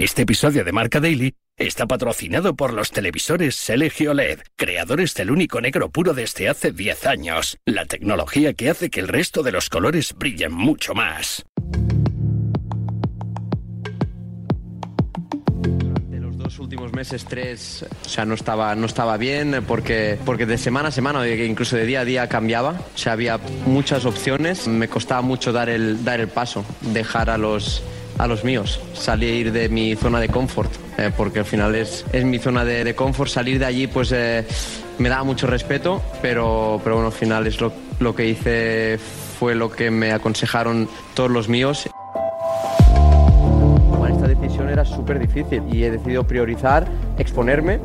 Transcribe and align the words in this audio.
Este 0.00 0.22
episodio 0.22 0.64
de 0.64 0.72
Marca 0.72 0.98
Daily 0.98 1.34
está 1.58 1.86
patrocinado 1.86 2.56
por 2.56 2.72
los 2.72 2.90
televisores 2.90 3.54
Selegio 3.54 4.14
LED, 4.14 4.38
creadores 4.56 5.14
del 5.14 5.30
único 5.30 5.60
negro 5.60 5.90
puro 5.90 6.14
desde 6.14 6.48
hace 6.48 6.72
10 6.72 7.04
años, 7.04 7.58
la 7.66 7.84
tecnología 7.84 8.54
que 8.54 8.70
hace 8.70 8.88
que 8.88 9.00
el 9.00 9.08
resto 9.08 9.42
de 9.42 9.52
los 9.52 9.68
colores 9.68 10.14
brillen 10.16 10.54
mucho 10.54 10.94
más. 10.94 11.44
últimos 16.58 16.92
meses, 16.92 17.24
tres, 17.24 17.86
o 18.04 18.08
sea, 18.08 18.24
no 18.24 18.34
estaba, 18.34 18.74
no 18.74 18.86
estaba 18.86 19.16
bien 19.16 19.64
porque, 19.66 20.18
porque 20.26 20.46
de 20.46 20.58
semana 20.58 20.88
a 20.88 20.90
semana, 20.90 21.26
incluso 21.28 21.76
de 21.76 21.86
día 21.86 22.00
a 22.00 22.04
día 22.04 22.28
cambiaba. 22.28 22.80
O 22.94 22.98
sea, 22.98 23.12
había 23.12 23.38
muchas 23.66 24.04
opciones. 24.04 24.68
Me 24.68 24.88
costaba 24.88 25.22
mucho 25.22 25.52
dar 25.52 25.68
el, 25.70 26.04
dar 26.04 26.20
el 26.20 26.28
paso, 26.28 26.64
dejar 26.80 27.30
a 27.30 27.38
los, 27.38 27.82
a 28.20 28.26
los 28.26 28.44
míos, 28.44 28.78
salir 28.92 29.50
de 29.50 29.70
mi 29.70 29.96
zona 29.96 30.20
de 30.20 30.28
confort, 30.28 30.70
eh, 30.98 31.10
porque 31.16 31.38
al 31.38 31.46
final 31.46 31.74
es, 31.74 32.04
es 32.12 32.24
mi 32.24 32.38
zona 32.38 32.66
de, 32.66 32.94
confort, 32.94 33.30
salir 33.30 33.58
de 33.58 33.64
allí 33.64 33.86
pues 33.86 34.12
eh, 34.12 34.46
me 34.98 35.08
daba 35.08 35.24
mucho 35.24 35.46
respeto, 35.46 36.02
pero, 36.20 36.80
pero 36.84 36.96
bueno, 36.96 37.06
al 37.06 37.14
final 37.14 37.46
es 37.46 37.60
lo, 37.62 37.72
lo 37.98 38.14
que 38.14 38.26
hice 38.26 38.98
fue 39.38 39.54
lo 39.54 39.70
que 39.70 39.90
me 39.90 40.12
aconsejaron 40.12 40.86
todos 41.14 41.30
los 41.30 41.48
míos. 41.48 41.88
Esta 44.06 44.28
decisión 44.28 44.68
era 44.68 44.84
súper 44.84 45.18
difícil 45.18 45.62
y 45.72 45.84
he 45.84 45.90
decidido 45.90 46.26
priorizar 46.26 46.86
exponerme, 47.16 47.80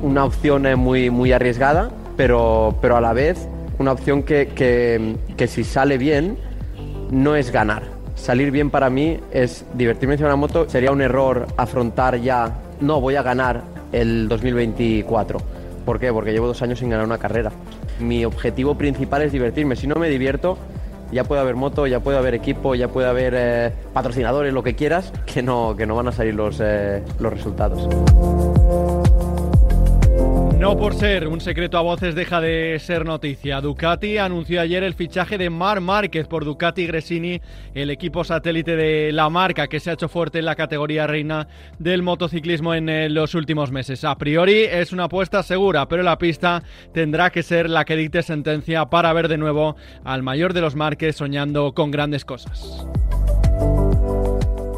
una 0.00 0.24
opción 0.24 0.64
eh, 0.66 0.76
muy, 0.76 1.10
muy 1.10 1.32
arriesgada, 1.32 1.90
pero, 2.16 2.78
pero 2.80 2.96
a 2.96 3.00
la 3.00 3.12
vez 3.12 3.48
una 3.78 3.90
opción 3.90 4.22
que, 4.22 4.46
que, 4.48 5.16
que 5.36 5.48
si 5.48 5.64
sale 5.64 5.98
bien 5.98 6.38
no 7.10 7.34
es 7.34 7.50
ganar 7.50 7.91
salir 8.14 8.50
bien 8.50 8.70
para 8.70 8.90
mí 8.90 9.18
es 9.32 9.64
divertirme 9.74 10.14
en 10.14 10.24
una 10.24 10.36
moto. 10.36 10.68
Sería 10.68 10.92
un 10.92 11.02
error 11.02 11.46
afrontar 11.56 12.20
ya, 12.20 12.52
no, 12.80 13.00
voy 13.00 13.16
a 13.16 13.22
ganar 13.22 13.62
el 13.92 14.28
2024. 14.28 15.38
¿Por 15.84 15.98
qué? 15.98 16.12
Porque 16.12 16.32
llevo 16.32 16.46
dos 16.46 16.62
años 16.62 16.78
sin 16.78 16.90
ganar 16.90 17.04
una 17.04 17.18
carrera. 17.18 17.52
Mi 18.00 18.24
objetivo 18.24 18.76
principal 18.76 19.22
es 19.22 19.32
divertirme. 19.32 19.76
Si 19.76 19.86
no 19.86 19.96
me 19.96 20.08
divierto, 20.08 20.56
ya 21.12 21.24
puede 21.24 21.40
haber 21.40 21.56
moto, 21.56 21.86
ya 21.86 22.00
puede 22.00 22.18
haber 22.18 22.34
equipo, 22.34 22.74
ya 22.74 22.88
puede 22.88 23.08
haber 23.08 23.34
eh, 23.36 23.72
patrocinadores, 23.92 24.52
lo 24.52 24.62
que 24.62 24.74
quieras, 24.74 25.12
que 25.26 25.42
no, 25.42 25.76
que 25.76 25.86
no 25.86 25.94
van 25.94 26.08
a 26.08 26.12
salir 26.12 26.34
los, 26.34 26.58
eh, 26.60 27.02
los 27.20 27.32
resultados. 27.32 27.88
Por 30.78 30.94
ser 30.94 31.28
un 31.28 31.40
secreto 31.40 31.78
a 31.78 31.80
voces 31.80 32.14
deja 32.14 32.40
de 32.40 32.76
ser 32.80 33.04
noticia. 33.04 33.60
Ducati 33.60 34.18
anunció 34.18 34.60
ayer 34.60 34.82
el 34.82 34.94
fichaje 34.94 35.38
de 35.38 35.48
Mar 35.48 35.80
Márquez 35.80 36.26
por 36.26 36.44
Ducati 36.44 36.86
Gresini, 36.86 37.40
el 37.74 37.88
equipo 37.90 38.24
satélite 38.24 38.74
de 38.74 39.12
la 39.12 39.28
marca 39.30 39.68
que 39.68 39.78
se 39.78 39.90
ha 39.90 39.92
hecho 39.92 40.08
fuerte 40.08 40.40
en 40.40 40.44
la 40.44 40.56
categoría 40.56 41.06
reina 41.06 41.46
del 41.78 42.02
motociclismo 42.02 42.74
en 42.74 42.88
eh, 42.88 43.08
los 43.08 43.36
últimos 43.36 43.70
meses. 43.70 44.02
A 44.04 44.16
priori 44.16 44.64
es 44.64 44.92
una 44.92 45.04
apuesta 45.04 45.44
segura, 45.44 45.86
pero 45.86 46.02
la 46.02 46.18
pista 46.18 46.64
tendrá 46.92 47.30
que 47.30 47.44
ser 47.44 47.70
la 47.70 47.84
que 47.84 47.96
dicte 47.96 48.22
sentencia 48.22 48.86
para 48.86 49.12
ver 49.12 49.28
de 49.28 49.38
nuevo 49.38 49.76
al 50.02 50.24
mayor 50.24 50.52
de 50.52 50.62
los 50.62 50.74
Márquez 50.74 51.16
soñando 51.16 51.74
con 51.74 51.92
grandes 51.92 52.24
cosas. 52.24 52.84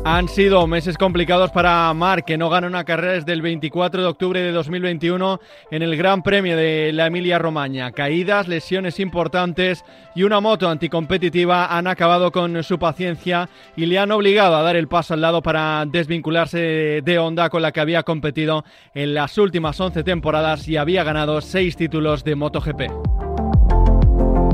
Han 0.07 0.29
sido 0.29 0.67
meses 0.67 0.99
complicados 0.99 1.51
para 1.51 1.93
Marc, 1.95 2.27
que 2.27 2.37
no 2.37 2.51
gana 2.51 2.67
una 2.67 2.85
carrera 2.85 3.15
desde 3.15 3.33
el 3.33 3.41
24 3.41 4.03
de 4.03 4.07
octubre 4.07 4.43
de 4.43 4.53
2021 4.53 5.41
en 5.71 5.83
el 5.83 5.97
Gran 5.97 6.23
Premio 6.23 6.59
de 6.59 6.93
la 6.93 7.07
Emilia-Romagna. 7.07 7.91
Caídas, 7.91 8.47
lesiones 8.47 9.01
importantes 9.01 9.83
y 10.15 10.25
una 10.25 10.41
moto 10.41 10.69
anticompetitiva 10.69 11.75
han 11.75 11.87
acabado 11.87 12.33
con 12.33 12.63
su 12.63 12.79
paciencia 12.79 13.49
y 13.77 13.87
le 13.87 13.99
han 13.99 14.13
obligado 14.13 14.57
a 14.57 14.63
dar 14.63 14.77
el 14.77 14.89
paso 14.89 15.15
al 15.15 15.23
lado 15.23 15.43
para 15.43 15.87
desvincularse 15.87 17.01
de 17.03 17.19
Honda 17.19 17.49
con 17.49 17.63
la 17.63 17.73
que 17.73 17.81
había 17.81 18.03
competido 18.03 18.63
en 18.95 19.15
las 19.15 19.39
últimas 19.39 19.81
11 19.81 20.05
temporadas 20.05 20.69
y 20.69 20.77
había 20.77 21.03
ganado 21.03 21.41
6 21.41 21.77
títulos 21.77 22.25
de 22.25 22.35
MotoGP. 22.35 23.24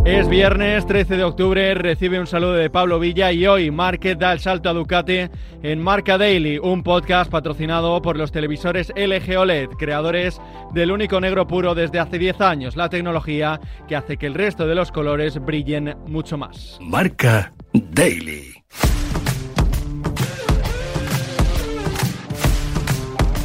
Es 0.05 0.29
viernes 0.29 0.87
13 0.87 1.19
de 1.19 1.25
octubre, 1.25 1.75
recibe 1.75 2.19
un 2.19 2.27
saludo 2.27 2.55
de 2.55 2.71
Pablo 2.71 2.99
Villa 2.99 3.33
y 3.33 3.47
hoy 3.47 3.71
Márquez 3.71 4.19
da 4.19 4.33
el 4.33 4.41
salto 4.41 4.71
a 4.71 4.73
Ducati 4.73 5.29
en 5.63 5.79
Marca 5.79 6.17
Daily, 6.17 6.59
un 6.59 6.83
podcast 6.83 7.31
patrocinado 7.31 8.01
por 8.01 8.17
los 8.17 8.33
televisores 8.33 8.91
LG 8.97 9.37
OLED, 9.37 9.69
creadores 9.79 10.41
del 10.73 10.91
único 10.91 11.21
negro 11.21 11.47
puro 11.47 11.75
desde 11.75 11.99
hace 11.99 12.19
10 12.19 12.41
años, 12.41 12.77
la 12.77 12.89
tecnología 12.89 13.61
que 13.87 13.95
hace 13.95 14.17
que 14.17 14.27
el 14.27 14.35
resto 14.35 14.67
de 14.67 14.75
los 14.75 14.91
colores 14.91 15.39
brillen 15.39 15.95
mucho 16.07 16.39
más. 16.39 16.79
Marca 16.81 17.53
Daily. 17.75 18.55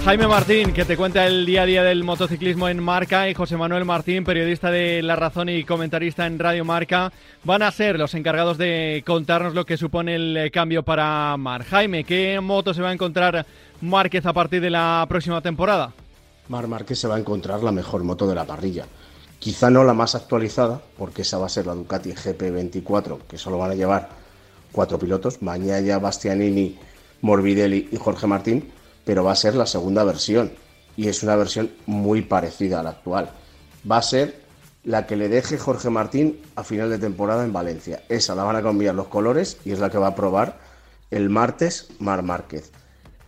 Jaime 0.05 0.27
Martín, 0.27 0.71
que 0.71 0.85
te 0.85 0.97
cuenta 0.97 1.25
el 1.25 1.47
día 1.47 1.63
a 1.63 1.65
día 1.65 1.81
del 1.81 2.03
motociclismo 2.03 2.69
en 2.69 2.77
Marca, 2.77 3.27
y 3.27 3.33
José 3.33 3.57
Manuel 3.57 3.85
Martín, 3.85 4.23
periodista 4.23 4.69
de 4.69 5.01
La 5.01 5.15
Razón 5.15 5.49
y 5.49 5.63
comentarista 5.63 6.27
en 6.27 6.37
Radio 6.37 6.63
Marca, 6.63 7.11
van 7.43 7.63
a 7.63 7.71
ser 7.71 7.97
los 7.97 8.13
encargados 8.13 8.59
de 8.59 9.03
contarnos 9.03 9.55
lo 9.55 9.65
que 9.65 9.77
supone 9.77 10.13
el 10.13 10.37
eh, 10.37 10.51
cambio 10.51 10.83
para 10.83 11.35
Mar. 11.37 11.63
Jaime, 11.63 12.03
¿qué 12.03 12.39
moto 12.39 12.71
se 12.75 12.83
va 12.83 12.89
a 12.89 12.93
encontrar 12.93 13.47
Márquez 13.81 14.27
a 14.27 14.33
partir 14.33 14.61
de 14.61 14.69
la 14.69 15.03
próxima 15.09 15.41
temporada? 15.41 15.91
Mar 16.49 16.67
Márquez 16.67 16.99
se 16.99 17.07
va 17.07 17.15
a 17.15 17.19
encontrar 17.19 17.63
la 17.63 17.71
mejor 17.71 18.03
moto 18.03 18.27
de 18.27 18.35
la 18.35 18.45
parrilla. 18.45 18.85
Quizá 19.39 19.71
no 19.71 19.83
la 19.83 19.95
más 19.95 20.13
actualizada, 20.13 20.81
porque 20.99 21.23
esa 21.23 21.39
va 21.39 21.47
a 21.47 21.49
ser 21.49 21.65
la 21.65 21.73
Ducati 21.73 22.11
GP24, 22.11 23.21
que 23.27 23.39
solo 23.39 23.57
van 23.57 23.71
a 23.71 23.75
llevar 23.75 24.09
cuatro 24.71 24.99
pilotos, 24.99 25.41
Mañaya, 25.41 25.97
Bastianini, 25.97 26.77
Morbidelli 27.21 27.89
y 27.91 27.97
Jorge 27.97 28.27
Martín 28.27 28.71
pero 29.05 29.23
va 29.23 29.31
a 29.31 29.35
ser 29.35 29.55
la 29.55 29.65
segunda 29.65 30.03
versión 30.03 30.51
y 30.97 31.07
es 31.07 31.23
una 31.23 31.35
versión 31.35 31.71
muy 31.85 32.21
parecida 32.21 32.79
a 32.79 32.83
la 32.83 32.89
actual. 32.91 33.29
Va 33.89 33.97
a 33.97 34.01
ser 34.01 34.43
la 34.83 35.07
que 35.07 35.15
le 35.15 35.29
deje 35.29 35.57
Jorge 35.57 35.89
Martín 35.89 36.39
a 36.55 36.63
final 36.63 36.89
de 36.89 36.99
temporada 36.99 37.43
en 37.43 37.53
Valencia. 37.53 38.03
Esa 38.09 38.35
la 38.35 38.43
van 38.43 38.55
a 38.55 38.63
cambiar 38.63 38.95
los 38.95 39.07
colores 39.07 39.57
y 39.65 39.71
es 39.71 39.79
la 39.79 39.89
que 39.89 39.97
va 39.97 40.07
a 40.07 40.15
probar 40.15 40.59
el 41.11 41.29
martes 41.29 41.89
Mar 41.99 42.23
Márquez. 42.23 42.71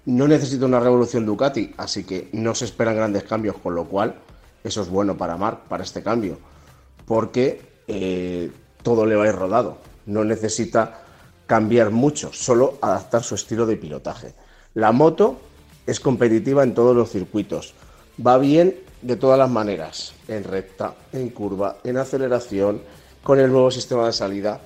No 0.05 0.27
necesita 0.27 0.65
una 0.65 0.79
revolución 0.79 1.25
Ducati, 1.25 1.73
así 1.77 2.03
que 2.03 2.29
no 2.31 2.55
se 2.55 2.65
esperan 2.65 2.95
grandes 2.95 3.23
cambios, 3.23 3.57
con 3.57 3.75
lo 3.75 3.85
cual 3.85 4.15
eso 4.63 4.81
es 4.81 4.89
bueno 4.89 5.17
para 5.17 5.37
Marc, 5.37 5.61
para 5.67 5.83
este 5.83 6.01
cambio, 6.01 6.37
porque 7.05 7.61
eh, 7.87 8.51
todo 8.83 9.05
le 9.05 9.15
va 9.15 9.25
a 9.25 9.27
ir 9.27 9.35
rodado. 9.35 9.79
No 10.05 10.23
necesita 10.23 11.01
cambiar 11.45 11.91
mucho, 11.91 12.31
solo 12.31 12.77
adaptar 12.81 13.23
su 13.23 13.35
estilo 13.35 13.65
de 13.65 13.77
pilotaje. 13.77 14.33
La 14.73 14.91
moto 14.91 15.39
es 15.87 15.99
competitiva 15.99 16.63
en 16.63 16.75
todos 16.75 16.95
los 16.95 17.09
circuitos. 17.09 17.73
Va 18.25 18.37
bien 18.37 18.75
de 19.01 19.15
todas 19.15 19.39
las 19.39 19.49
maneras, 19.49 20.13
en 20.27 20.43
recta, 20.43 20.93
en 21.13 21.29
curva, 21.29 21.77
en 21.83 21.97
aceleración, 21.97 22.81
con 23.23 23.39
el 23.39 23.51
nuevo 23.51 23.71
sistema 23.71 24.05
de 24.05 24.13
salida. 24.13 24.61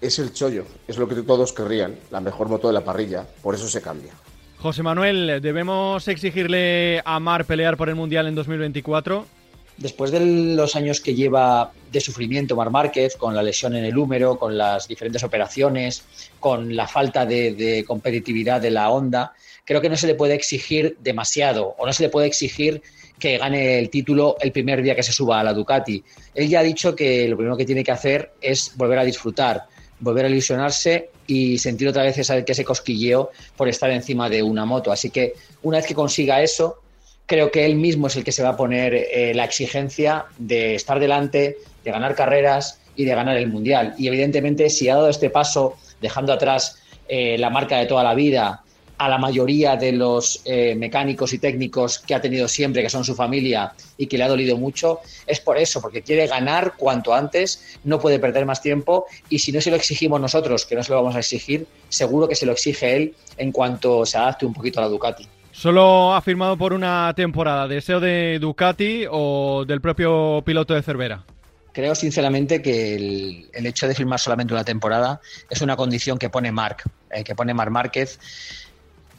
Es 0.00 0.18
el 0.18 0.32
chollo, 0.32 0.64
es 0.86 0.98
lo 0.98 1.08
que 1.08 1.16
todos 1.22 1.52
querrían, 1.52 1.96
la 2.10 2.20
mejor 2.20 2.48
moto 2.48 2.68
de 2.68 2.74
la 2.74 2.84
parrilla, 2.84 3.26
por 3.42 3.54
eso 3.54 3.66
se 3.68 3.80
cambia. 3.80 4.12
José 4.58 4.82
Manuel, 4.82 5.40
¿debemos 5.42 6.06
exigirle 6.08 7.02
a 7.04 7.20
Mar 7.20 7.44
pelear 7.44 7.76
por 7.76 7.88
el 7.88 7.94
Mundial 7.94 8.26
en 8.26 8.34
2024? 8.34 9.26
Después 9.76 10.12
de 10.12 10.20
los 10.20 10.76
años 10.76 11.00
que 11.00 11.14
lleva 11.14 11.72
de 11.90 12.00
sufrimiento 12.00 12.54
Mar 12.54 12.70
Márquez, 12.70 13.16
con 13.16 13.34
la 13.34 13.42
lesión 13.42 13.74
en 13.74 13.84
el 13.84 13.98
húmero, 13.98 14.38
con 14.38 14.56
las 14.56 14.86
diferentes 14.86 15.24
operaciones, 15.24 16.04
con 16.38 16.76
la 16.76 16.86
falta 16.86 17.26
de, 17.26 17.84
competitividad 17.86 18.60
de 18.60 18.70
la 18.70 18.90
Honda, 18.90 19.32
creo 19.64 19.80
que 19.80 19.88
no 19.88 19.96
se 19.96 20.06
le 20.06 20.14
puede 20.14 20.34
exigir 20.34 20.96
demasiado 21.00 21.74
o 21.76 21.86
no 21.86 21.92
se 21.92 22.04
le 22.04 22.08
puede 22.08 22.28
exigir 22.28 22.82
que 23.18 23.38
gane 23.38 23.78
el 23.78 23.90
título 23.90 24.36
el 24.40 24.52
primer 24.52 24.82
día 24.82 24.94
que 24.94 25.02
se 25.02 25.12
suba 25.12 25.40
a 25.40 25.44
la 25.44 25.52
Ducati. 25.52 26.04
Él 26.34 26.48
ya 26.48 26.60
ha 26.60 26.64
dicho 26.64 26.94
que 26.94 27.28
lo 27.28 27.36
primero 27.36 27.56
que 27.56 27.64
tiene 27.64 27.82
que 27.82 27.92
hacer 27.92 28.32
es 28.40 28.76
volver 28.76 28.98
a 29.00 29.04
disfrutar, 29.04 29.66
volver 29.98 30.26
a 30.26 30.28
ilusionarse 30.28 31.10
y 31.26 31.58
sentir 31.58 31.88
otra 31.88 32.04
vez 32.04 32.18
ese 32.18 32.64
cosquilleo 32.64 33.30
por 33.56 33.68
estar 33.68 33.90
encima 33.90 34.28
de 34.28 34.42
una 34.42 34.64
moto. 34.64 34.92
Así 34.92 35.10
que 35.10 35.34
una 35.62 35.78
vez 35.78 35.86
que 35.86 35.94
consiga 35.94 36.42
eso, 36.42 36.80
creo 37.26 37.50
que 37.50 37.64
él 37.64 37.76
mismo 37.76 38.06
es 38.06 38.16
el 38.16 38.24
que 38.24 38.32
se 38.32 38.42
va 38.42 38.50
a 38.50 38.56
poner 38.56 38.94
eh, 38.94 39.32
la 39.34 39.44
exigencia 39.44 40.26
de 40.38 40.74
estar 40.74 41.00
delante, 41.00 41.58
de 41.82 41.90
ganar 41.90 42.14
carreras 42.14 42.80
y 42.96 43.04
de 43.04 43.14
ganar 43.14 43.36
el 43.36 43.48
Mundial. 43.48 43.94
Y 43.98 44.08
evidentemente, 44.08 44.70
si 44.70 44.88
ha 44.88 44.96
dado 44.96 45.08
este 45.08 45.30
paso, 45.30 45.76
dejando 46.00 46.32
atrás 46.32 46.82
eh, 47.08 47.36
la 47.38 47.50
marca 47.50 47.78
de 47.78 47.86
toda 47.86 48.02
la 48.02 48.14
vida, 48.14 48.62
a 48.96 49.08
la 49.08 49.18
mayoría 49.18 49.76
de 49.76 49.92
los 49.92 50.40
eh, 50.44 50.74
mecánicos 50.76 51.32
y 51.32 51.38
técnicos 51.38 51.98
que 51.98 52.14
ha 52.14 52.20
tenido 52.20 52.46
siempre, 52.46 52.82
que 52.82 52.90
son 52.90 53.04
su 53.04 53.14
familia 53.14 53.72
y 53.96 54.06
que 54.06 54.16
le 54.16 54.24
ha 54.24 54.28
dolido 54.28 54.56
mucho, 54.56 55.00
es 55.26 55.40
por 55.40 55.58
eso, 55.58 55.80
porque 55.80 56.02
quiere 56.02 56.26
ganar 56.28 56.74
cuanto 56.76 57.12
antes, 57.12 57.78
no 57.82 57.98
puede 57.98 58.20
perder 58.20 58.46
más 58.46 58.62
tiempo 58.62 59.06
y 59.28 59.40
si 59.40 59.50
no 59.50 59.60
se 59.60 59.70
lo 59.70 59.76
exigimos 59.76 60.20
nosotros, 60.20 60.64
que 60.64 60.76
no 60.76 60.84
se 60.84 60.90
lo 60.90 60.96
vamos 60.96 61.16
a 61.16 61.20
exigir, 61.20 61.66
seguro 61.88 62.28
que 62.28 62.36
se 62.36 62.46
lo 62.46 62.52
exige 62.52 62.96
él 62.96 63.14
en 63.36 63.50
cuanto 63.50 64.06
se 64.06 64.16
adapte 64.16 64.46
un 64.46 64.54
poquito 64.54 64.78
a 64.78 64.82
la 64.82 64.88
Ducati. 64.88 65.26
Solo 65.54 66.12
ha 66.12 66.20
firmado 66.20 66.58
por 66.58 66.72
una 66.72 67.12
temporada, 67.14 67.68
¿deseo 67.68 68.00
de 68.00 68.40
Ducati 68.40 69.04
o 69.08 69.64
del 69.64 69.80
propio 69.80 70.42
piloto 70.44 70.74
de 70.74 70.82
Cervera? 70.82 71.22
Creo 71.72 71.94
sinceramente 71.94 72.60
que 72.60 72.96
el, 73.52 73.66
hecho 73.66 73.86
de 73.86 73.94
firmar 73.94 74.18
solamente 74.18 74.52
una 74.52 74.64
temporada 74.64 75.20
es 75.48 75.62
una 75.62 75.76
condición 75.76 76.18
que 76.18 76.28
pone 76.28 76.50
Marc, 76.50 76.82
eh, 77.08 77.22
que 77.22 77.36
pone 77.36 77.54
Marc 77.54 77.70
Márquez 77.70 78.18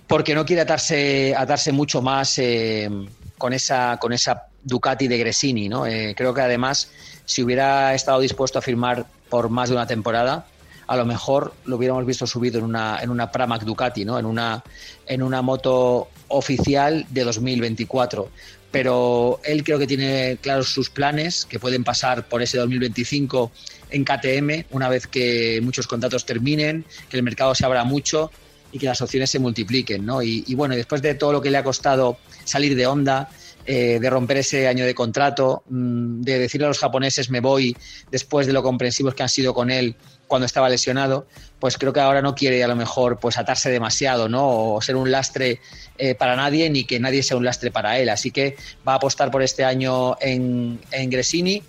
porque 0.07 0.35
no 0.35 0.45
quiere 0.45 0.61
atarse, 0.63 1.33
atarse 1.35 1.71
mucho 1.71 2.01
más 2.01 2.37
eh, 2.37 2.89
con, 3.37 3.53
esa, 3.53 3.97
con 3.97 4.11
esa 4.11 4.47
Ducati 4.61 5.07
de 5.07 5.17
Gresini. 5.17 5.69
¿no? 5.69 5.87
Eh, 5.87 6.13
creo 6.17 6.33
que 6.33 6.41
además, 6.41 6.91
si 7.23 7.43
hubiera 7.43 7.93
estado 7.93 8.19
dispuesto 8.19 8.59
a 8.59 8.61
firmar 8.61 9.05
por 9.29 9.49
más 9.49 9.69
de 9.69 9.75
una 9.75 9.87
temporada, 9.87 10.45
a 10.87 10.95
lo 10.95 11.05
mejor 11.05 11.53
lo 11.65 11.77
hubiéramos 11.77 12.05
visto 12.05 12.27
subido 12.27 12.59
en 12.59 12.65
una, 12.65 12.99
en 13.01 13.09
una 13.09 13.31
Pramac 13.31 13.63
Ducati, 13.63 14.05
¿no? 14.05 14.19
en, 14.19 14.25
una, 14.25 14.63
en 15.07 15.23
una 15.23 15.41
moto 15.41 16.09
oficial 16.27 17.05
de 17.09 17.23
2024. 17.23 18.29
Pero 18.71 19.39
él 19.43 19.63
creo 19.63 19.79
que 19.79 19.87
tiene 19.87 20.37
claros 20.41 20.69
sus 20.69 20.89
planes, 20.89 21.45
que 21.45 21.59
pueden 21.59 21.83
pasar 21.83 22.27
por 22.27 22.41
ese 22.41 22.57
2025 22.57 23.51
en 23.91 24.03
KTM, 24.03 24.65
una 24.71 24.89
vez 24.89 25.07
que 25.07 25.61
muchos 25.63 25.87
contratos 25.87 26.25
terminen, 26.25 26.85
que 27.09 27.17
el 27.17 27.23
mercado 27.23 27.55
se 27.55 27.65
abra 27.65 27.83
mucho 27.85 28.31
y 28.71 28.79
que 28.79 28.87
las 28.87 29.01
opciones 29.01 29.29
se 29.29 29.39
multipliquen. 29.39 30.05
¿no? 30.05 30.21
Y, 30.21 30.43
y 30.47 30.55
bueno, 30.55 30.75
después 30.75 31.01
de 31.01 31.15
todo 31.15 31.31
lo 31.31 31.41
que 31.41 31.49
le 31.49 31.57
ha 31.57 31.63
costado 31.63 32.17
salir 32.43 32.75
de 32.75 32.85
Honda, 32.85 33.29
eh, 33.65 33.99
de 33.99 34.09
romper 34.09 34.37
ese 34.37 34.67
año 34.67 34.85
de 34.85 34.93
contrato, 34.93 35.63
mm, 35.69 36.21
de 36.21 36.39
decirle 36.39 36.65
a 36.65 36.69
los 36.69 36.79
japoneses 36.79 37.29
me 37.29 37.39
voy 37.39 37.75
después 38.11 38.45
de 38.45 38.53
lo 38.53 38.61
comprensivos 38.61 39.15
que 39.15 39.23
han 39.23 39.29
sido 39.29 39.53
con 39.53 39.71
él 39.71 39.95
cuando 40.27 40.45
estaba 40.45 40.69
lesionado, 40.69 41.27
pues 41.59 41.77
creo 41.77 41.93
que 41.93 41.99
ahora 41.99 42.21
no 42.21 42.35
quiere 42.35 42.63
a 42.63 42.67
lo 42.67 42.75
mejor 42.75 43.19
pues 43.19 43.37
atarse 43.37 43.69
demasiado, 43.69 44.29
¿no? 44.29 44.75
O 44.75 44.81
ser 44.81 44.95
un 44.95 45.11
lastre 45.11 45.61
eh, 45.97 46.15
para 46.15 46.35
nadie 46.35 46.69
ni 46.69 46.83
que 46.83 46.99
nadie 46.99 47.23
sea 47.23 47.37
un 47.37 47.45
lastre 47.45 47.71
para 47.71 47.97
él. 47.99 48.09
Así 48.09 48.31
que 48.31 48.55
va 48.87 48.93
a 48.93 48.95
apostar 48.95 49.31
por 49.31 49.41
este 49.41 49.63
año 49.63 50.15
en, 50.19 50.79
en 50.91 51.09
Gresini 51.09 51.63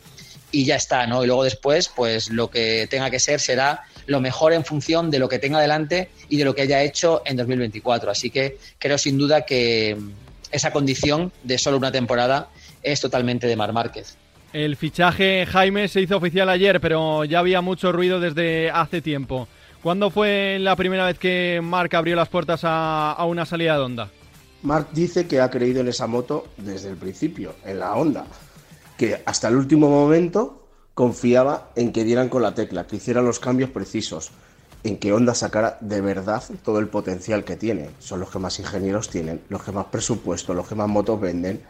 y 0.52 0.64
ya 0.64 0.76
está, 0.76 1.06
¿no? 1.06 1.22
Y 1.22 1.26
luego 1.26 1.44
después, 1.44 1.88
pues 1.88 2.30
lo 2.30 2.50
que 2.50 2.86
tenga 2.90 3.10
que 3.10 3.20
ser 3.20 3.40
será 3.40 3.84
lo 4.06 4.20
mejor 4.20 4.52
en 4.52 4.64
función 4.64 5.10
de 5.10 5.18
lo 5.18 5.28
que 5.28 5.38
tenga 5.38 5.60
delante 5.60 6.10
y 6.28 6.36
de 6.36 6.44
lo 6.44 6.54
que 6.54 6.62
haya 6.62 6.82
hecho 6.82 7.22
en 7.24 7.36
2024. 7.36 8.10
Así 8.10 8.30
que 8.30 8.58
creo 8.78 8.98
sin 8.98 9.18
duda 9.18 9.44
que 9.44 9.96
esa 10.52 10.72
condición 10.72 11.32
de 11.42 11.58
solo 11.58 11.76
una 11.76 11.92
temporada 11.92 12.48
es 12.82 13.00
totalmente 13.00 13.46
de 13.46 13.56
Mar 13.56 13.72
Márquez. 13.72 14.16
El 14.52 14.76
fichaje 14.76 15.44
Jaime 15.46 15.88
se 15.88 16.00
hizo 16.00 16.16
oficial 16.16 16.48
ayer, 16.48 16.80
pero 16.80 17.24
ya 17.24 17.40
había 17.40 17.60
mucho 17.60 17.92
ruido 17.92 18.20
desde 18.20 18.70
hace 18.70 19.02
tiempo. 19.02 19.48
¿Cuándo 19.82 20.10
fue 20.10 20.58
la 20.60 20.76
primera 20.76 21.06
vez 21.06 21.18
que 21.18 21.60
Marc 21.62 21.94
abrió 21.94 22.16
las 22.16 22.28
puertas 22.28 22.60
a, 22.64 23.22
una 23.28 23.44
salida 23.44 23.76
de 23.76 23.84
Honda? 23.84 24.10
Marc 24.62 24.88
dice 24.92 25.26
que 25.26 25.40
ha 25.40 25.50
creído 25.50 25.80
en 25.80 25.88
esa 25.88 26.06
moto 26.06 26.46
desde 26.56 26.88
el 26.88 26.96
principio, 26.96 27.54
en 27.64 27.80
la 27.80 27.94
Honda, 27.94 28.26
que 28.96 29.22
hasta 29.26 29.48
el 29.48 29.56
último 29.56 29.88
momento 29.88 30.66
confiaba 30.94 31.70
en 31.76 31.92
que 31.92 32.04
dieran 32.04 32.28
con 32.28 32.42
la 32.42 32.54
tecla, 32.54 32.86
que 32.86 32.96
hicieran 32.96 33.26
los 33.26 33.38
cambios 33.38 33.70
precisos, 33.70 34.30
en 34.86 34.98
que 34.98 35.12
Honda 35.12 35.34
sacara 35.34 35.78
de 35.80 36.00
verdad 36.00 36.42
todo 36.64 36.78
el 36.78 36.88
potencial 36.88 37.44
que 37.44 37.56
tiene. 37.56 37.90
Son 37.98 38.20
los 38.20 38.30
que 38.30 38.38
más 38.38 38.58
ingenieros 38.60 39.08
tienen, 39.08 39.42
los 39.48 39.62
que 39.62 39.72
más 39.72 39.86
presupuesto, 39.86 40.54
los 40.54 40.68
que 40.68 40.76
más 40.76 40.88
motos 40.88 41.20
venden, 41.20 41.60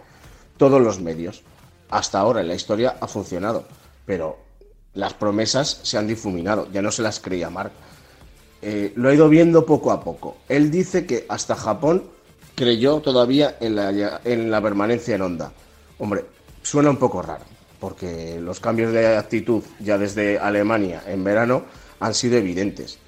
todos 0.59 0.81
los 0.83 1.01
medios. 1.01 1.43
Hasta 1.89 2.19
ahora 2.19 2.41
en 2.43 2.49
la 2.49 2.55
historia 2.55 2.97
ha 3.01 3.09
funcionado, 3.09 3.65
pero 4.05 4.39
las 4.95 5.15
promesas 5.15 5.81
se 5.83 5.97
han 5.97 6.07
difuminado, 6.07 6.71
ya 6.73 6.83
no 6.83 6.91
se 6.91 7.03
las 7.03 7.21
creía 7.21 7.49
Mark. 7.49 7.73
Eh, 8.61 8.93
lo 8.97 9.09
ha 9.09 9.15
ido 9.15 9.29
viendo 9.29 9.65
poco 9.65 9.93
a 9.93 10.03
poco. 10.03 10.37
Él 10.49 10.71
dice 10.71 11.07
que 11.07 11.25
hasta 11.29 11.55
Japón 11.55 12.05
creyó 12.55 13.01
todavía 13.01 13.57
en 13.61 13.77
la, 13.77 14.21
en 14.25 14.51
la 14.51 14.61
permanencia 14.61 15.15
en 15.15 15.23
Honda. 15.23 15.53
Hombre, 15.99 16.25
suena 16.63 16.91
un 16.91 16.97
poco 16.97 17.23
raro, 17.23 17.45
porque 17.81 18.39
los 18.41 18.61
cambios 18.61 18.93
de 18.93 19.17
actitud 19.17 19.63
ya 19.81 19.97
desde 19.97 20.39
Alemania 20.39 21.03
en 21.07 21.25
verano 21.25 21.63
han 22.01 22.13
sido 22.13 22.37
evidentes 22.37 22.99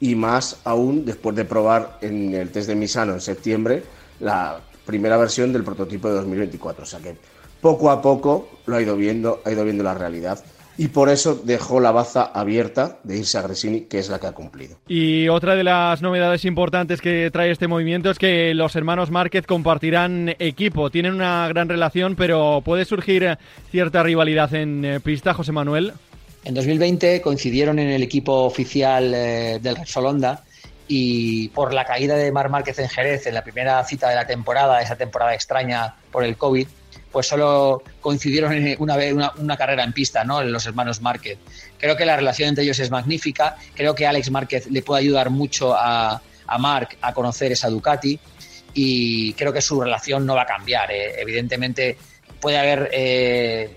y 0.00 0.14
más 0.14 0.60
aún 0.64 1.04
después 1.04 1.34
de 1.36 1.44
probar 1.44 1.98
en 2.00 2.34
el 2.34 2.50
test 2.50 2.68
de 2.68 2.74
Misano 2.74 3.14
en 3.14 3.20
septiembre 3.20 3.82
la 4.20 4.60
primera 4.84 5.16
versión 5.16 5.52
del 5.52 5.64
prototipo 5.64 6.08
de 6.08 6.14
2024. 6.14 6.82
O 6.82 6.86
sea 6.86 7.00
que 7.00 7.16
poco 7.60 7.90
a 7.90 8.00
poco 8.00 8.48
lo 8.66 8.76
ha 8.76 8.82
ido 8.82 8.96
viendo, 8.96 9.40
ha 9.44 9.50
ido 9.50 9.64
viendo 9.64 9.84
la 9.84 9.94
realidad 9.94 10.42
y 10.78 10.88
por 10.88 11.08
eso 11.08 11.34
dejó 11.44 11.80
la 11.80 11.90
baza 11.90 12.22
abierta 12.22 12.98
de 13.02 13.18
irse 13.18 13.36
a 13.36 13.42
Gresini, 13.42 13.82
que 13.82 13.98
es 13.98 14.08
la 14.08 14.20
que 14.20 14.28
ha 14.28 14.32
cumplido. 14.32 14.78
Y 14.86 15.28
otra 15.28 15.56
de 15.56 15.64
las 15.64 16.00
novedades 16.02 16.44
importantes 16.44 17.00
que 17.00 17.30
trae 17.32 17.50
este 17.50 17.66
movimiento 17.66 18.10
es 18.10 18.18
que 18.18 18.54
los 18.54 18.76
hermanos 18.76 19.10
Márquez 19.10 19.44
compartirán 19.44 20.36
equipo. 20.38 20.88
Tienen 20.88 21.14
una 21.14 21.48
gran 21.48 21.68
relación, 21.68 22.14
pero 22.14 22.62
puede 22.64 22.84
surgir 22.84 23.36
cierta 23.72 24.04
rivalidad 24.04 24.54
en 24.54 24.84
eh, 24.84 25.00
pista, 25.00 25.34
José 25.34 25.50
Manuel. 25.50 25.94
En 26.48 26.54
2020 26.54 27.20
coincidieron 27.20 27.78
en 27.78 27.90
el 27.90 28.02
equipo 28.02 28.32
oficial 28.44 29.12
eh, 29.14 29.58
del 29.60 29.76
Repsol 29.76 30.06
Honda 30.06 30.44
y 30.86 31.50
por 31.50 31.74
la 31.74 31.84
caída 31.84 32.16
de 32.16 32.32
Mar 32.32 32.48
Márquez 32.48 32.78
en 32.78 32.88
Jerez 32.88 33.26
en 33.26 33.34
la 33.34 33.44
primera 33.44 33.84
cita 33.84 34.08
de 34.08 34.14
la 34.14 34.26
temporada, 34.26 34.80
esa 34.80 34.96
temporada 34.96 35.34
extraña 35.34 35.94
por 36.10 36.24
el 36.24 36.38
COVID, 36.38 36.66
pues 37.12 37.26
solo 37.26 37.82
coincidieron 38.00 38.54
una 38.78 38.96
vez 38.96 39.12
una, 39.12 39.56
carrera 39.58 39.84
en 39.84 39.92
pista, 39.92 40.24
¿no? 40.24 40.42
Los 40.42 40.64
hermanos 40.64 41.02
Márquez. 41.02 41.36
Creo 41.76 41.98
que 41.98 42.06
la 42.06 42.16
relación 42.16 42.48
entre 42.48 42.64
ellos 42.64 42.78
es 42.78 42.90
magnífica. 42.90 43.56
Creo 43.74 43.94
que 43.94 44.06
Alex 44.06 44.30
Márquez 44.30 44.70
le 44.70 44.80
puede 44.80 45.02
ayudar 45.02 45.28
mucho 45.28 45.74
a, 45.74 46.22
a 46.46 46.58
Marc 46.58 46.96
a 47.02 47.12
conocer 47.12 47.52
esa 47.52 47.68
Ducati 47.68 48.18
y 48.72 49.34
creo 49.34 49.52
que 49.52 49.60
su 49.60 49.78
relación 49.78 50.24
no 50.24 50.34
va 50.34 50.44
a 50.44 50.46
cambiar. 50.46 50.90
¿eh? 50.92 51.20
Evidentemente 51.20 51.98
puede 52.40 52.56
haber 52.56 52.88
eh, 52.90 53.70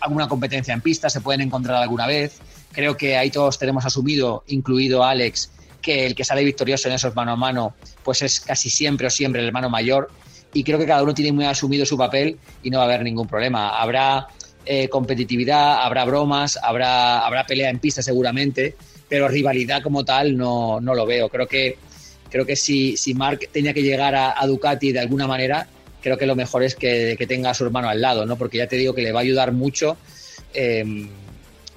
alguna 0.00 0.28
competencia 0.28 0.74
en 0.74 0.80
pista, 0.80 1.10
se 1.10 1.20
pueden 1.20 1.40
encontrar 1.40 1.82
alguna 1.82 2.06
vez. 2.06 2.40
Creo 2.72 2.96
que 2.96 3.16
ahí 3.16 3.30
todos 3.30 3.58
tenemos 3.58 3.84
asumido, 3.84 4.44
incluido 4.46 5.04
Alex, 5.04 5.50
que 5.80 6.06
el 6.06 6.14
que 6.14 6.24
sale 6.24 6.44
victorioso 6.44 6.88
en 6.88 6.94
esos 6.94 7.14
mano 7.14 7.32
a 7.32 7.36
mano, 7.36 7.74
pues 8.04 8.22
es 8.22 8.40
casi 8.40 8.70
siempre 8.70 9.06
o 9.06 9.10
siempre 9.10 9.40
el 9.40 9.48
hermano 9.48 9.70
mayor. 9.70 10.10
Y 10.52 10.64
creo 10.64 10.78
que 10.78 10.86
cada 10.86 11.02
uno 11.02 11.14
tiene 11.14 11.32
muy 11.32 11.44
asumido 11.44 11.84
su 11.84 11.96
papel 11.96 12.38
y 12.62 12.70
no 12.70 12.78
va 12.78 12.84
a 12.84 12.86
haber 12.86 13.02
ningún 13.02 13.28
problema. 13.28 13.70
Habrá 13.78 14.28
eh, 14.64 14.88
competitividad, 14.88 15.82
habrá 15.82 16.04
bromas, 16.04 16.58
habrá, 16.62 17.20
habrá 17.20 17.46
pelea 17.46 17.70
en 17.70 17.78
pista 17.78 18.02
seguramente, 18.02 18.76
pero 19.08 19.28
rivalidad 19.28 19.82
como 19.82 20.04
tal 20.04 20.36
no, 20.36 20.80
no 20.80 20.94
lo 20.94 21.06
veo. 21.06 21.28
Creo 21.28 21.46
que, 21.46 21.78
creo 22.30 22.46
que 22.46 22.56
si, 22.56 22.96
si 22.96 23.14
Mark 23.14 23.40
tenía 23.52 23.74
que 23.74 23.82
llegar 23.82 24.14
a, 24.14 24.40
a 24.40 24.46
Ducati 24.46 24.92
de 24.92 25.00
alguna 25.00 25.26
manera, 25.26 25.68
creo 26.02 26.16
que 26.18 26.26
lo 26.26 26.36
mejor 26.36 26.62
es 26.62 26.74
que, 26.74 27.16
tenga 27.28 27.50
a 27.50 27.54
su 27.54 27.64
hermano 27.64 27.88
al 27.88 28.00
lado, 28.00 28.26
¿no? 28.26 28.36
Porque 28.36 28.58
ya 28.58 28.66
te 28.66 28.76
digo 28.76 28.94
que 28.94 29.02
le 29.02 29.12
va 29.12 29.20
a 29.20 29.22
ayudar 29.22 29.52
mucho. 29.52 29.96
Em, 30.54 31.08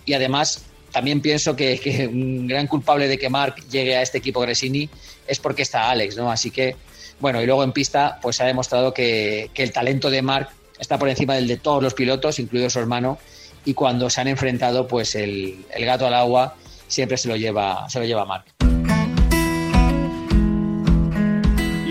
y 0.05 0.13
además, 0.13 0.63
también 0.91 1.21
pienso 1.21 1.55
que, 1.55 2.09
un 2.11 2.47
gran 2.47 2.67
culpable 2.67 3.07
de 3.07 3.17
que 3.17 3.29
Mark 3.29 3.55
llegue 3.69 3.95
a 3.95 4.01
este 4.01 4.17
equipo 4.17 4.41
Gresini 4.41 4.89
es 5.27 5.39
porque 5.39 5.61
está 5.61 5.89
Alex, 5.89 6.17
¿no? 6.17 6.31
Así 6.31 6.51
que, 6.51 6.75
bueno, 7.19 7.41
y 7.41 7.45
luego 7.45 7.63
en 7.63 7.71
pista, 7.71 8.19
pues 8.21 8.35
se 8.35 8.43
ha 8.43 8.47
demostrado 8.47 8.93
que, 8.93 9.49
el 9.53 9.71
talento 9.71 10.09
de 10.09 10.21
Mark 10.21 10.49
está 10.79 10.97
por 10.97 11.09
encima 11.09 11.35
del 11.35 11.47
de 11.47 11.57
todos 11.57 11.81
los 11.81 11.93
pilotos, 11.93 12.39
incluido 12.39 12.69
su 12.69 12.79
hermano, 12.79 13.19
y 13.63 13.73
cuando 13.73 14.09
se 14.09 14.21
han 14.21 14.27
enfrentado, 14.27 14.87
pues 14.87 15.15
el, 15.15 15.65
el 15.73 15.85
gato 15.85 16.07
al 16.07 16.15
agua 16.15 16.55
siempre 16.87 17.17
se 17.17 17.27
lo 17.27 17.35
lleva, 17.35 17.87
se 17.89 17.99
lo 17.99 18.05
lleva 18.05 18.25
Mark. 18.25 18.60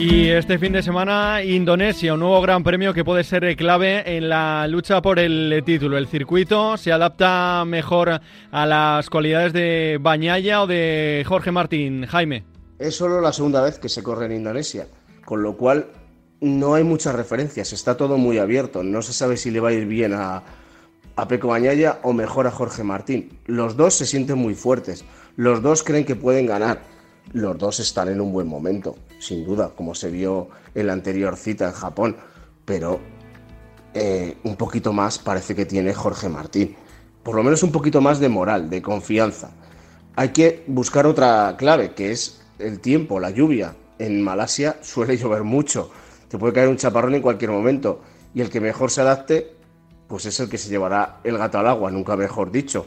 Y 0.01 0.31
este 0.31 0.59
fin 0.59 0.73
de 0.73 0.83
semana, 0.83 1.45
Indonesia, 1.45 2.15
un 2.15 2.21
nuevo 2.21 2.41
gran 2.41 2.65
premio 2.65 2.95
que 2.95 3.05
puede 3.05 3.23
ser 3.23 3.55
clave 3.55 4.17
en 4.17 4.31
la 4.31 4.67
lucha 4.67 5.03
por 5.03 5.19
el 5.19 5.63
título. 5.67 5.99
El 5.99 6.07
circuito 6.07 6.79
se 6.79 6.91
adapta 6.91 7.65
mejor 7.67 8.19
a 8.51 8.67
las 8.67 9.11
cualidades 9.11 9.53
de 9.53 9.99
Bañaya 10.01 10.63
o 10.63 10.67
de 10.67 11.23
Jorge 11.29 11.51
Martín. 11.51 12.07
Jaime. 12.07 12.45
Es 12.79 12.97
solo 12.97 13.21
la 13.21 13.31
segunda 13.35 13.61
vez 13.61 13.79
que 13.79 13.91
se 13.91 14.03
corre 14.03 14.25
en 14.25 14.33
Indonesia, 14.33 14.87
con 15.27 15.43
lo 15.43 15.59
cual 15.59 15.89
no 16.41 16.73
hay 16.73 16.83
muchas 16.83 17.15
referencias, 17.15 17.75
está 17.75 17.99
todo 17.99 18.17
muy 18.17 18.39
abierto. 18.39 18.83
No 18.83 19.03
se 19.03 19.13
sabe 19.13 19.37
si 19.37 19.51
le 19.51 19.61
va 19.61 19.69
a 19.69 19.75
ir 19.75 19.85
bien 19.85 20.15
a, 20.15 20.43
a 21.15 21.29
Peco 21.29 21.49
Bañaya 21.49 21.99
o 22.05 22.15
mejor 22.15 22.47
a 22.47 22.51
Jorge 22.51 22.85
Martín. 22.85 23.39
Los 23.45 23.77
dos 23.77 23.97
se 23.97 24.07
sienten 24.07 24.39
muy 24.39 24.55
fuertes, 24.55 25.05
los 25.37 25.61
dos 25.61 25.83
creen 25.83 26.07
que 26.07 26.17
pueden 26.17 26.47
ganar 26.47 27.00
los 27.33 27.57
dos 27.59 27.81
están 27.81 28.09
en 28.09 28.21
un 28.21 28.33
buen 28.33 28.47
momento, 28.47 28.97
sin 29.19 29.45
duda, 29.45 29.71
como 29.77 29.95
se 29.95 30.11
vio 30.11 30.49
en 30.75 30.87
la 30.87 30.93
anterior 30.93 31.37
cita 31.37 31.67
en 31.67 31.73
Japón, 31.73 32.17
pero 32.65 33.01
eh, 33.95 34.37
un 34.45 34.57
poquito 34.57 34.93
más 34.93 35.19
parece 35.19 35.55
que 35.55 35.67
tiene 35.67 35.95
Jorge 35.95 36.29
Martín. 36.29 36.77
Por 37.23 37.35
lo 37.35 37.43
menos 37.43 37.63
un 37.63 37.73
poquito 37.73 38.01
más 38.01 38.19
de 38.19 38.29
moral, 38.29 38.71
de 38.71 38.83
confianza. 38.83 39.51
Hay 40.17 40.31
que 40.31 40.65
buscar 40.67 41.07
otra 41.07 41.55
clave, 41.57 41.93
que 41.95 42.11
es 42.11 42.43
el 42.59 42.81
tiempo, 42.81 43.21
la 43.21 43.31
lluvia. 43.31 43.75
En 43.99 44.23
Malasia 44.23 44.79
suele 44.83 45.17
llover 45.17 45.45
mucho, 45.45 45.91
te 46.29 46.39
puede 46.39 46.53
caer 46.53 46.69
un 46.69 46.77
chaparrón 46.77 47.15
en 47.15 47.23
cualquier 47.23 47.51
momento, 47.51 48.01
y 48.35 48.41
el 48.41 48.51
que 48.51 48.61
mejor 48.61 48.91
se 48.91 49.03
adapte, 49.03 49.53
pues 50.09 50.27
es 50.27 50.41
el 50.41 50.49
que 50.49 50.59
se 50.59 50.69
llevará 50.69 51.21
el 51.25 51.37
gato 51.39 51.59
al 51.59 51.69
agua, 51.69 51.91
nunca 51.91 52.17
mejor 52.17 52.51
dicho. 52.51 52.87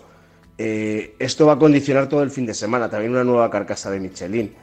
Eh, 0.58 1.16
esto 1.20 1.46
va 1.46 1.54
a 1.54 1.60
condicionar 1.60 2.08
todo 2.08 2.24
el 2.24 2.32
fin 2.32 2.46
de 2.46 2.54
semana, 2.54 2.90
también 2.90 3.12
una 3.12 3.24
nueva 3.24 3.50
carcasa 3.50 3.90
de 3.90 4.00
Michelin. 4.00 4.54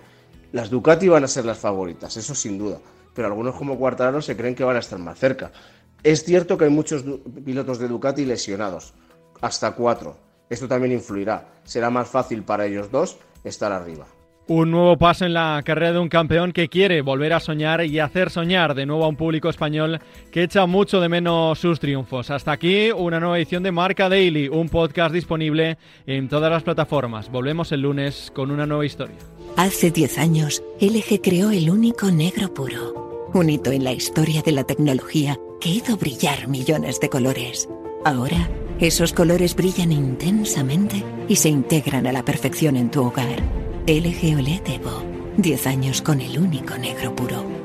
Las 0.53 0.71
Ducati 0.71 1.09
van 1.09 1.25
a 1.25 1.29
ser 1.29 1.45
las 1.45 1.59
favoritas, 1.59 2.17
eso 2.17 2.35
sin 2.35 2.59
duda, 2.59 2.79
pero 3.15 3.29
algunos 3.29 3.55
como 3.55 3.79
Cuartararo 3.79 4.23
se 4.23 4.37
creen 4.37 4.55
que 4.55 4.65
van 4.65 4.77
a 4.77 4.81
estar 4.81 4.99
más 4.99 5.19
cerca. 5.19 5.53
Es 6.03 6.25
cierto 6.25 6.57
que 6.57 6.65
hay 6.65 6.71
muchos 6.71 7.05
pilotos 7.45 7.79
de 7.79 7.89
Ducati 7.89 8.25
lesionados, 8.25 8.95
hasta 9.41 9.73
cuatro. 9.73 10.17
Esto 10.49 10.67
también 10.67 10.93
influirá. 10.93 11.61
Será 11.65 11.91
más 11.91 12.09
fácil 12.09 12.43
para 12.43 12.67
ellos 12.67 12.91
dos 12.91 13.19
estar 13.45 13.71
arriba. 13.71 14.07
Un 14.53 14.73
nuevo 14.73 14.99
paso 14.99 15.27
en 15.27 15.33
la 15.33 15.63
carrera 15.65 15.93
de 15.93 16.01
un 16.01 16.09
campeón 16.09 16.51
que 16.51 16.69
quiere 16.69 17.03
volver 17.03 17.35
a 17.35 17.39
soñar 17.39 17.85
y 17.85 18.01
hacer 18.01 18.31
soñar 18.31 18.75
de 18.75 18.85
nuevo 18.85 19.05
a 19.05 19.07
un 19.07 19.15
público 19.15 19.49
español 19.49 20.01
que 20.33 20.43
echa 20.43 20.67
mucho 20.67 21.01
de 21.01 21.09
menos 21.09 21.57
sus 21.61 21.79
triunfos. 21.79 22.31
Hasta 22.31 22.51
aquí 22.51 22.91
una 22.91 23.21
nueva 23.21 23.39
edición 23.39 23.63
de 23.63 23.71
Marca 23.71 24.09
Daily, 24.09 24.49
un 24.49 24.69
podcast 24.69 25.15
disponible 25.15 25.79
en 26.05 26.29
todas 26.29 26.51
las 26.51 26.65
plataformas. 26.65 27.31
Volvemos 27.31 27.71
el 27.71 27.83
lunes 27.83 28.33
con 28.35 28.51
una 28.51 28.67
nueva 28.67 28.85
historia. 28.85 29.15
Hace 29.57 29.93
10 29.93 30.19
años, 30.19 30.65
LG 30.81 31.21
creó 31.23 31.53
el 31.53 31.71
único 31.71 32.11
negro 32.11 32.53
puro, 32.53 33.31
un 33.33 33.51
hito 33.51 33.71
en 33.71 33.85
la 33.85 33.93
historia 33.93 34.43
de 34.43 34.51
la 34.51 34.65
tecnología 34.65 35.39
que 35.61 35.69
hizo 35.69 35.97
brillar 35.97 36.49
millones 36.49 36.99
de 36.99 37.09
colores. 37.09 37.69
Ahora, 38.05 38.49
esos 38.81 39.13
colores 39.13 39.55
brillan 39.55 39.93
intensamente 39.93 41.05
y 41.29 41.37
se 41.37 41.51
integran 41.51 42.09
a 42.09 42.13
la 42.13 42.25
perfección 42.25 42.77
en 42.77 42.91
tu 42.91 43.05
hogar. 43.05 43.60
LG 43.87 44.37
OLED 44.37 44.69
Evo. 44.69 45.03
10 45.39 45.67
años 45.67 46.03
con 46.03 46.21
el 46.21 46.39
único 46.39 46.77
negro 46.77 47.17
puro. 47.17 47.60